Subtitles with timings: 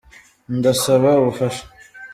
[0.57, 1.63] Ndasba ubufasha